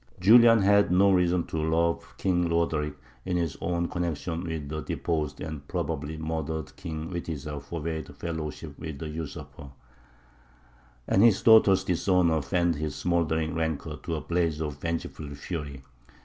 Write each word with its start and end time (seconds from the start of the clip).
Julian 0.19 0.63
had 0.63 0.91
no 0.91 1.11
reason 1.11 1.45
to 1.45 1.61
love 1.61 2.15
King 2.17 2.49
Roderick; 2.49 2.95
his 3.23 3.55
own 3.61 3.87
connection 3.87 4.43
with 4.45 4.67
the 4.67 4.81
deposed 4.81 5.39
and 5.41 5.67
probably 5.67 6.17
murdered 6.17 6.75
King 6.75 7.11
Witiza 7.11 7.61
forbade 7.61 8.15
fellowship 8.15 8.79
with 8.79 8.97
the 8.97 9.09
usurper; 9.09 9.69
and 11.07 11.21
his 11.21 11.43
daughter's 11.43 11.83
dishonour 11.83 12.41
fanned 12.41 12.77
his 12.77 12.95
smouldering 12.95 13.53
rancour 13.53 13.97
to 13.97 14.15
a 14.15 14.21
blaze 14.21 14.59
of 14.59 14.79
vengeful 14.81 15.35
fury. 15.35 15.83